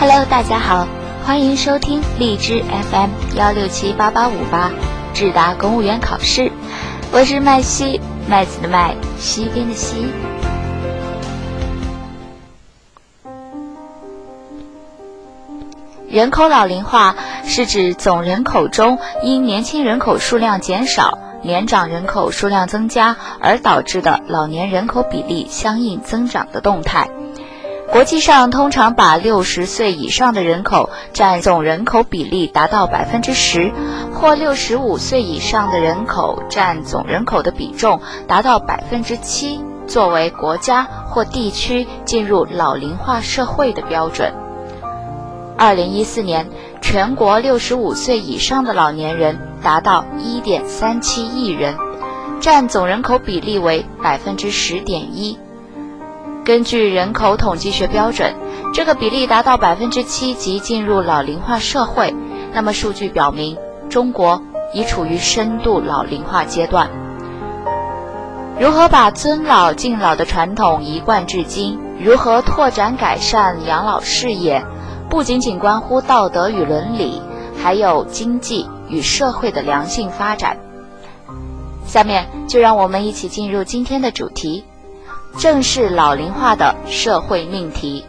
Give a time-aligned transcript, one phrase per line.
[0.00, 0.86] Hello，大家好，
[1.26, 4.70] 欢迎收听荔枝 FM 幺六七八八五八，
[5.12, 6.52] 智达公务员考试。
[7.10, 10.06] 我是麦西，麦子的麦，西边的西。
[16.08, 27.10] 人口老龄化是指总人口中因年轻人口数量减少、年长人口数量增加而导致的老年人口比例相应增长的动态。
[27.98, 33.72] 国际上通常把六十岁以上的人口占总人口比例达到百分之十，
[34.14, 44.32] 或六十五岁以上的人口占总人口的比重达到百分之七，作为国家或地区进入老龄化社会的标准。
[45.56, 46.48] 二零一四年，
[46.80, 51.76] 全国六十五岁以上的老年人达到一点三七亿人，
[52.40, 55.36] 占总人口比例为百分之十点一。
[56.48, 58.34] 根据人口统计学标准，
[58.72, 62.14] 这个比例达到百分之七即进入老龄化社会。
[62.54, 63.58] 那么，数据表明，
[63.90, 64.40] 中国
[64.72, 66.88] 已处于深度老龄化阶段。
[68.58, 71.78] 如何把尊老敬老的传统一贯至今？
[72.02, 74.64] 如何拓展改善养老事业？
[75.10, 77.20] 不仅仅关乎道德与伦理，
[77.62, 80.56] 还有经济与社会的良性发展。
[81.84, 84.64] 下面就让我们一起进入今天的主题。
[85.36, 88.04] 正是老龄化的社会命题。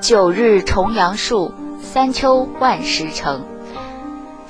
[0.00, 3.44] 九日重阳树，三秋万石成。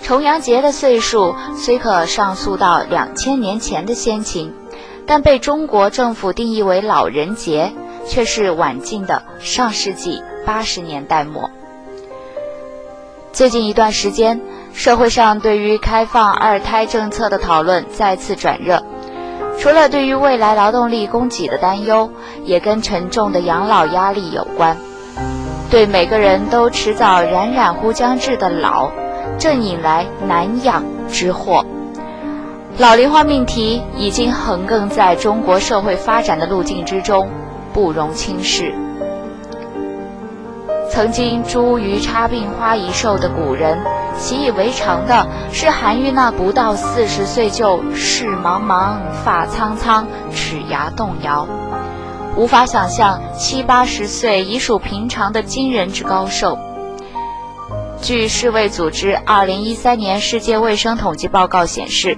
[0.03, 4.53] 重阳节的岁数虽可上溯到两千年前的先秦，
[5.06, 7.72] 但被中国政府定义为老人节，
[8.06, 11.50] 却是晚近的上世纪八十年代末。
[13.37, 14.41] 最近一段时间，
[14.73, 18.83] 社会上对于开放二胎政策的讨论再次转热。
[19.59, 22.10] 除了对于未来劳动力供给的担忧，
[22.44, 24.75] 也跟沉重的养老压力有关。
[25.69, 28.91] 对每个人都迟早冉冉乎将至的老，
[29.39, 31.62] 正引来难养之祸。
[32.78, 37.28] 老龄化命题已经横亘在中国社会发展的路径之中，
[37.75, 38.72] 不容轻视。
[40.88, 43.78] 曾经茱萸插鬓花一瘦的古人，
[44.16, 51.47] 习以为常的是韩愈那不到四十岁就事茫茫、发苍苍、齿牙动摇，
[52.36, 56.58] 无法想象七八十岁已属平常的惊人之高寿。
[58.00, 62.16] 据世卫组织二零一三年世界卫生统计报告显示，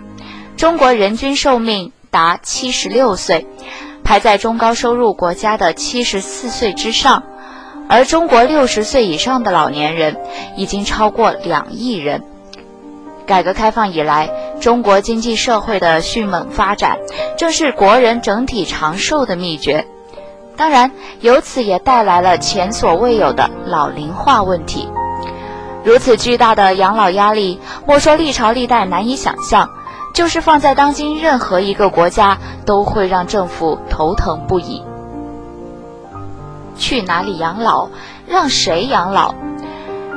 [0.56, 3.46] 中国人均寿命达七十六岁，
[4.04, 7.24] 排在中高收入国家的七十四岁之上。
[7.88, 10.16] 而中国六十岁以上的老年人
[10.56, 12.22] 已经超过两亿人。
[13.26, 16.98] 改革开放以来，中国经济社会的迅猛发展，
[17.36, 19.86] 正是国人整体长寿的秘诀。
[20.56, 20.90] 当然，
[21.20, 24.88] 由此也带来了前所未有的老龄化问题。
[25.84, 29.70] 如此巨大的养老压力，莫说历朝历代难以想象，
[30.12, 34.82] 就是放在当今任何一个国家，都会让政府头疼不已。
[36.78, 37.88] 去哪里养老？
[38.26, 39.34] 让谁养老？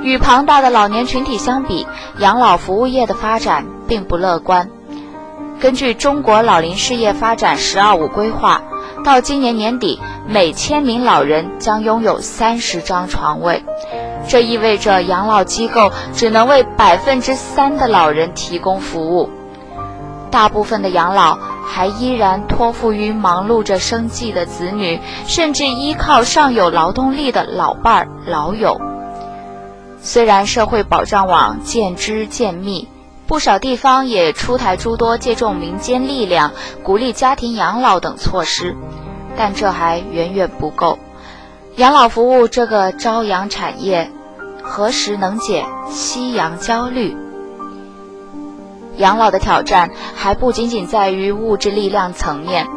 [0.03, 1.85] 与庞大的老年群体相比，
[2.19, 4.69] 养老服务业的发展并不乐观。
[5.59, 8.63] 根据中国老龄事业发展“十二五”规划，
[9.05, 13.63] 到今年年底，每千名老人将拥有三十张床位，
[14.27, 19.29] 这意味着养老机构只能为百分之三的老人提供服务，
[20.31, 21.37] 大部分的养老。
[21.73, 28.81] 还依然托付于忙碌着生计的子女，甚至依靠尚有劳动力的老伴儿、老友。
[30.01, 32.89] 虽然社会保障网渐织渐密，
[33.25, 36.51] 不少地方也出台诸多借重民间力量、
[36.83, 38.75] 鼓励家庭养老等措施，
[39.37, 40.99] 但这还远远不够。
[41.77, 44.11] 养老服务这个朝阳产业，
[44.61, 47.15] 何时能解夕阳焦虑？
[49.01, 52.67] 养老的挑战还不仅仅在于物质力量层面，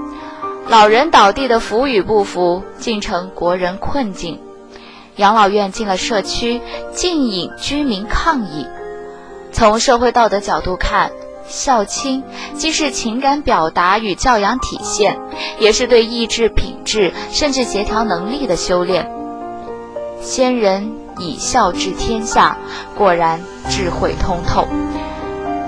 [0.68, 4.40] 老人倒地的扶与不扶，竟成国人困境。
[5.16, 6.60] 养老院进了社区，
[6.92, 8.66] 竟引居民抗议。
[9.52, 11.12] 从社会道德角度看，
[11.46, 12.24] 孝亲
[12.54, 15.20] 既是情感表达与教养体现，
[15.60, 19.08] 也是对意志品质甚至协调能力的修炼。
[20.22, 22.56] 先人以孝治天下，
[22.96, 24.66] 果然智慧通透。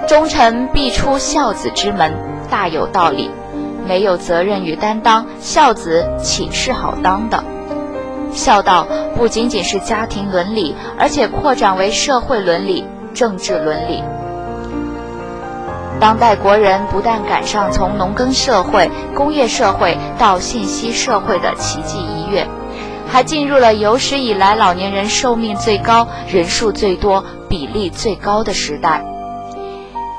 [0.06, 2.14] 忠臣必出孝子之门，
[2.48, 3.28] 大有道理。
[3.88, 7.42] 没有责任与担当，孝子岂是好当的？
[8.32, 8.86] 孝道
[9.16, 14.02] 不仅仅是家庭伦理，而且扩展为社会伦理、政治伦理。
[15.98, 22.46] 当代国人不但赶上从农耕社会、工业社会到信息社会的奇迹一跃，
[23.08, 29.04] 还进入了有史以来老年人寿命最高、人数最多、比例最高的时代。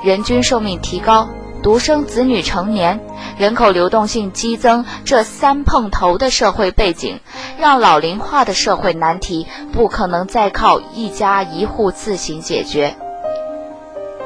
[0.04, 1.28] 人均寿命提高。
[1.64, 3.00] 独生子女成年，
[3.38, 7.20] 人口流动性激增，这三碰头的社会背景，
[7.60, 12.96] 让老龄化的社会难题不可能再靠一家一户自行解决。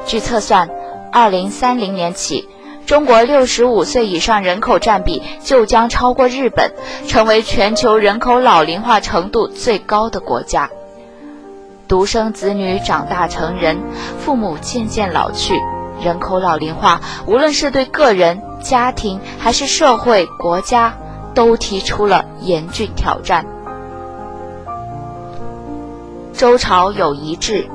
[0.06, 0.68] 据测算，
[1.10, 2.48] 二零三零年起，
[2.86, 6.72] 中国六十五岁以上人口占比就将超过日本，
[7.08, 10.68] 成为全球人口老龄化程度最高的国家。
[11.92, 13.78] 独生子女长大成人，
[14.18, 15.60] 父母渐渐老去。
[16.00, 20.94] 人口老龄化，无论是对个人、家庭，还是社会、国家，
[21.34, 23.44] 都提出了严峻挑战。
[26.32, 27.68] 周朝有一制：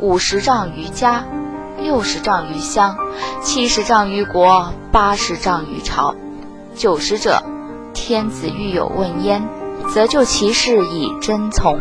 [0.00, 1.22] 五十丈于家，
[1.82, 2.96] 六十丈于乡，
[3.42, 6.14] 七十丈于国，八十丈于朝。
[6.74, 7.42] 九十者，
[7.92, 9.46] 天子欲有问焉，
[9.92, 11.78] 则就其事以真从。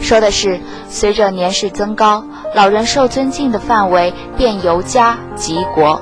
[0.00, 2.24] 说的是，随着年事增高，
[2.54, 6.00] 老人受尊敬的范围便由家及国。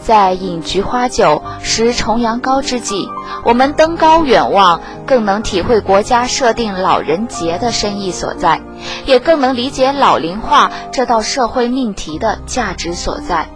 [0.00, 3.08] 在饮菊花酒、食重阳糕之际，
[3.44, 8.62] 我们登高远望，更能体会国家设定老人节的深意所在，
[9.04, 13.48] 也更能理解老龄化这道社会命题的价值所在。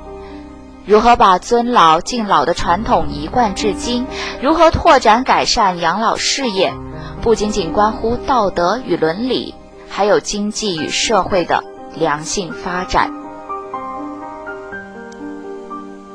[0.85, 4.07] 如何把尊老敬老的传统一贯至今？
[4.43, 6.75] 如何拓展改善养老事业？
[7.23, 9.55] 不仅仅关乎道德与伦理，
[9.89, 11.63] 还有经济与社会的
[11.95, 13.13] 良性发展。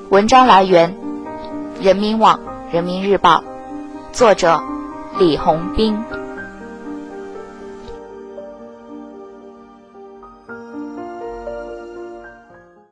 [0.09, 0.93] 文章来源：
[1.81, 2.41] 人民网、
[2.73, 3.41] 人民日报，
[4.11, 4.61] 作者
[5.17, 5.97] 李红斌。